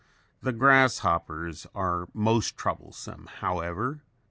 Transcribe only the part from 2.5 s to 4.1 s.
troublesome, however.